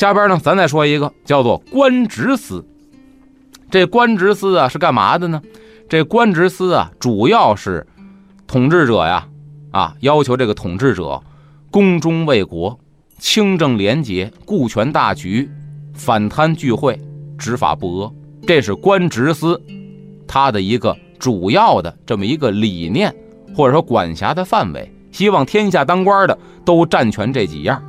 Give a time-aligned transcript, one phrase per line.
[0.00, 2.64] 下边呢，咱再说一个，叫做官职司。
[3.70, 5.42] 这官职司啊是干嘛的呢？
[5.90, 7.86] 这官职司啊，主要是
[8.46, 9.28] 统治者呀，
[9.72, 11.22] 啊，要求这个统治者
[11.70, 12.80] 公忠为国、
[13.18, 15.50] 清正廉洁、顾全大局、
[15.92, 16.98] 反贪聚会、
[17.36, 18.10] 执法不阿。
[18.46, 19.60] 这是官职司
[20.26, 20.96] 他的一个。
[21.18, 23.14] 主要的这么一个理念，
[23.54, 27.82] 或者说管辖的范围，希望天下当官的都占全这几样。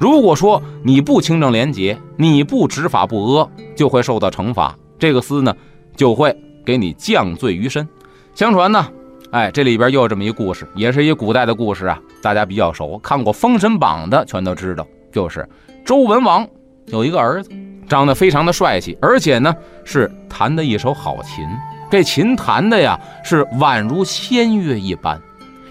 [0.00, 4.74] 如果说你不清正廉洁，你不执法不阿，就会受到惩罚。
[4.98, 5.54] 这个司呢，
[5.94, 6.34] 就会
[6.64, 7.86] 给你降罪于身。
[8.34, 8.88] 相传呢，
[9.30, 15.46] 哎，这里边又有这么一故事，也是一古代的故事啊，大家比较熟，看过《封神榜》的全都知道，就是
[15.84, 16.48] 周文王
[16.86, 17.50] 有一个儿子，
[17.86, 21.44] 长得非常的帅气，而且呢是弹的一手好琴。
[21.90, 25.20] 这琴弹的呀，是宛如仙乐一般。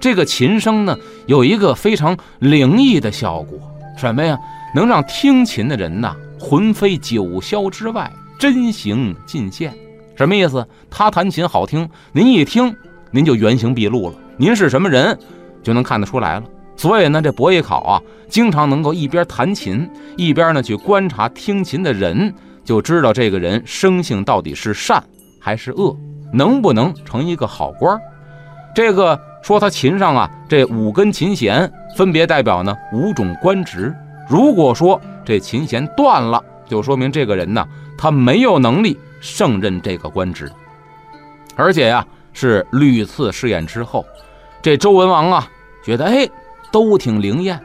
[0.00, 3.56] 这个琴声呢，有一个非常灵异的效果，
[3.96, 4.38] 什么呀？
[4.74, 9.74] 能让听琴的人呐，魂飞九霄之外，真形尽现。
[10.14, 10.66] 什么意思？
[10.90, 12.74] 他弹琴好听，您一听，
[13.10, 14.14] 您就原形毕露了。
[14.36, 15.18] 您是什么人，
[15.62, 16.44] 就能看得出来了。
[16.76, 22.34] 所以呢，这伯邑考啊，经常能够一边弹琴，一边呢去观察听琴的人，
[22.64, 25.02] 就知道这个人生性到底是善。
[25.40, 25.96] 还是恶，
[26.32, 27.98] 能不能成一个好官
[28.76, 33.90] 这个说他琴上啊，这五根琴弦分别代表呢五种官职。
[34.28, 37.66] 如果说这琴弦断了，就说明这个人呢，
[37.96, 40.52] 他没有能力胜任这个官职。
[41.54, 44.04] 而且呀，是屡次试验之后，
[44.60, 45.48] 这周文王啊，
[45.82, 46.28] 觉得哎，
[46.70, 47.58] 都挺灵验，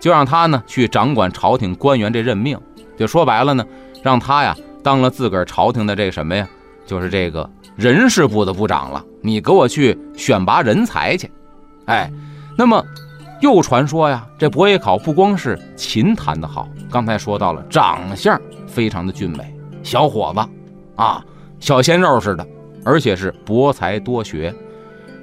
[0.00, 2.58] 就让他呢去掌管朝廷官员这任命。
[2.98, 3.64] 就说白了呢，
[4.02, 6.48] 让他呀当了自个儿朝廷的这什么呀？
[6.84, 11.30] 就是这个人事部的部长了，你给我去选拔人才去，
[11.84, 12.10] 哎，
[12.56, 12.82] 那么
[13.40, 20.40] 又传说呀，这伯邑考不光是琴弹得好，刚才说到了长相非常的俊美，小伙子
[20.96, 21.22] 啊，
[21.60, 22.46] 小鲜肉似的，
[22.82, 24.54] 而且是博才多学，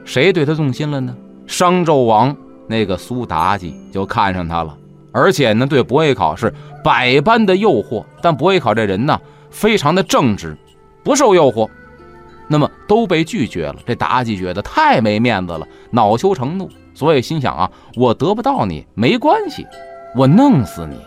[0.06, 1.16] 谁对他动心了呢？
[1.48, 2.36] 商纣王
[2.68, 4.78] 那个苏妲己就看上他了，
[5.12, 6.54] 而且呢，对伯邑考是
[6.84, 9.20] 百般的诱惑，但伯邑考这人呢，
[9.50, 10.56] 非常的正直。
[11.04, 11.70] 不受诱惑，
[12.48, 13.76] 那么都被拒绝了。
[13.86, 19.66] 这妲己觉得太没面子了，恼羞成怒，所以心想啊，我得不到你没关系，
[20.16, 20.98] 我弄死你。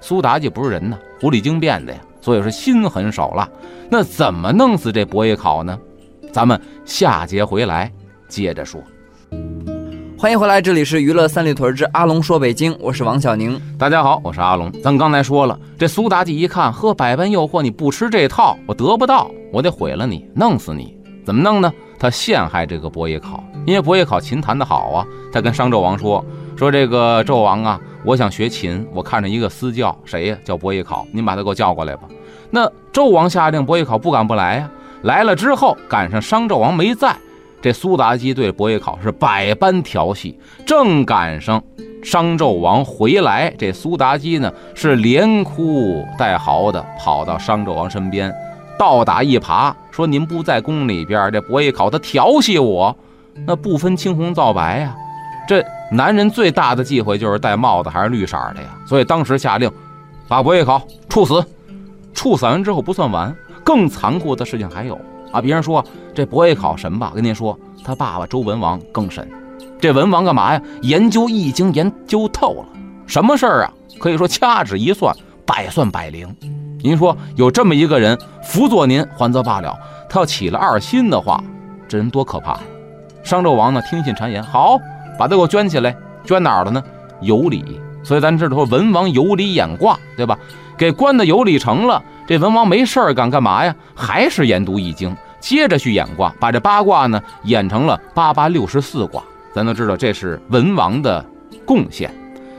[0.00, 3.48] 苏妲己不是人呐，狐狸精变的呀，所以说心狠手辣。
[3.88, 5.78] 那怎么弄死这伯邑考呢？
[6.32, 7.90] 咱们下节回来
[8.28, 8.80] 接着说。
[10.18, 13.60] 欢迎回来，这里是娱乐三里屯之阿龙说北京，我是王小宁。
[13.78, 14.72] 大家好，我是阿龙。
[14.82, 20.94] 咱刚才说了，这苏妲己一看，呵，百般诱惑，你不吃这套，我得不到，我得毁了你，弄死你。
[21.24, 21.72] 怎么弄呢？
[21.98, 25.06] 他陷害这个伯邑考，因为伯邑考琴弹得好啊。
[25.32, 26.22] 他跟商纣王说
[26.58, 30.36] ：“说这个纣王啊，我想学琴，我看着一个私教，谁呀？
[30.44, 32.02] 叫伯邑考，您把他给我叫过来吧。”
[32.52, 34.70] 那纣王下令，伯邑考不敢不来呀。
[35.04, 37.16] 来了之后，赶上商纣王没在。
[37.62, 41.64] 这苏妲己对伯邑考是百般调戏，正赶上
[42.04, 48.30] 商纣王回来，这苏妲己呢是连哭带嚎的跑到商纣王身边，
[48.78, 52.96] 倒打一耙，说：“您不在宫里边，这伯邑考他调戏我，
[53.46, 54.94] 那不分青红皂白呀。
[55.48, 58.68] 这男人最大的忌讳就是戴帽子还是绿色的呀。
[58.86, 59.70] 所以当时下令
[60.28, 61.44] 把伯邑考处死。
[62.14, 64.98] 处死完之后不算完，更残酷的事情还有。”
[65.32, 65.40] 啊！
[65.40, 65.84] 别人说
[66.14, 67.12] 这伯邑考神吧？
[67.14, 69.28] 跟您说，他爸爸周文王更神。
[69.80, 70.62] 这文王干嘛呀？
[70.82, 72.68] 研究易经研究透了，
[73.06, 73.72] 什么事儿啊？
[73.98, 75.14] 可以说掐指一算，
[75.44, 76.34] 百算百灵。
[76.86, 79.76] 您说有这么一个人辅佐您，还则罢了，
[80.08, 81.42] 他要起了二心的话，
[81.88, 82.60] 这人多可怕！
[83.24, 84.78] 商纣王呢，听信谗言，好，
[85.18, 85.96] 把他给我圈起来。
[86.24, 86.80] 圈哪儿了呢？
[87.20, 90.38] 有里所以咱知道说文王有理演卦，对吧？
[90.78, 93.74] 给关的有理成了，这文王没事儿干干嘛呀？
[93.96, 99.20] 还是研读易经，接着去演卦，把这八卦呢演成了八八六十四卦。
[99.52, 101.24] 咱都知道这是文王的
[101.64, 102.14] 贡献。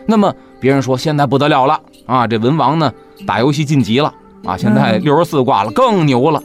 [0.06, 2.92] 那么别人说现在不得了了啊，这文王呢
[3.28, 4.12] 打游戏晋级了
[4.44, 6.42] 啊，现在六十四挂了，更牛了。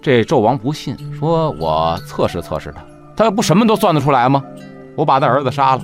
[0.00, 4.42] 这纣王不信，说我测试测试他，他不什么都算得出来吗？
[4.96, 5.82] 我把他儿子杀了，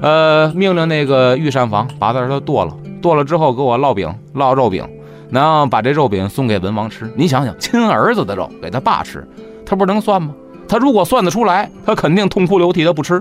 [0.00, 4.88] 呃，命令那个御膳房把他儿子剁了，剁了之后给我烙饼，烙肉饼，
[5.30, 7.10] 然后把这肉饼送给文王吃。
[7.16, 9.26] 你想想，亲儿子的肉给他爸吃，
[9.64, 10.34] 他不是能算吗？
[10.68, 13.18] 他如果算得出来，他肯定痛哭流涕的不吃；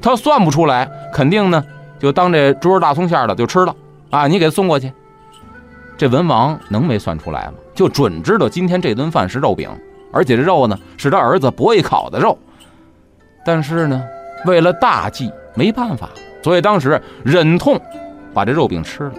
[0.00, 1.62] 他算不出来，肯定呢
[2.00, 3.76] 就当这猪肉大葱馅的就吃了
[4.14, 4.28] 啊！
[4.28, 4.92] 你给送过去。
[5.96, 7.54] 这文王能没算出来吗？
[7.74, 9.68] 就准知道今天这顿饭是肉饼，
[10.12, 12.38] 而且这肉呢是他儿子伯邑烤的肉。
[13.44, 14.00] 但是呢，
[14.46, 16.08] 为了大计，没办法，
[16.44, 17.80] 所以当时忍痛
[18.32, 19.12] 把这肉饼吃了。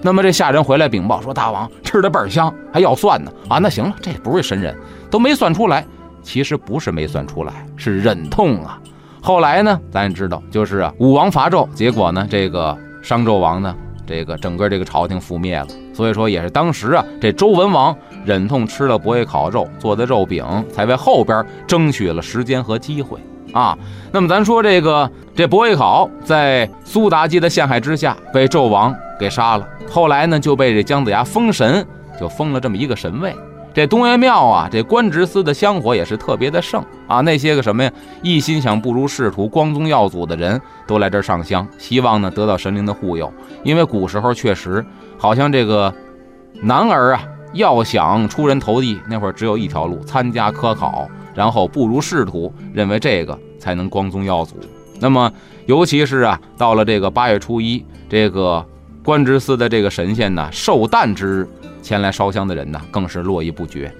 [0.00, 4.74] 那么这下人回来禀报说：“大王吃的倍儿香，还要算呢。”啊，那行了，这不是神人，
[5.10, 5.84] 都没算出来。
[6.22, 8.80] 其实不是没算出来，是忍痛啊。
[9.20, 13.76] 后来呢，咱也知道，就是啊，武王伐纣，结果呢，这个商纣王呢。
[14.06, 23.18] 这个整个这个朝廷覆灭了，所以说也是当时啊，这周文王忍痛吃了伯邑烤肉做的肉饼，才为后边争取了时间和机会
[23.52, 23.78] 啊。
[24.10, 31.86] 那么咱说这个这伯邑考在苏妲己的陷害之下被纣王给杀了，后来呢就被这姜子牙封神，
[32.18, 33.34] 就封了这么一个神位。
[33.74, 37.20] 这东岳庙啊，这官职司的香火也是特别的盛啊。
[37.22, 37.90] 那些个什么呀，
[38.22, 43.32] 一心想步入仕途、光宗耀祖的人都来这儿上香，希望呢得到神灵的护佑。
[43.62, 44.84] 因为古时候确实，
[45.16, 45.92] 好像这个
[46.60, 47.24] 男儿啊，
[47.54, 54.56] 要想出人头地，那会儿只有一条路：参加科考，然后步入仕途，认为这个才能光宗耀祖。
[55.00, 55.32] 那么，
[55.66, 58.64] 尤其是啊，到了这个八月初一，这个
[59.04, 61.48] 观之寺的这个神仙呢，寿诞之日。
[61.82, 63.92] 前来烧香的人呢，更是络绎不绝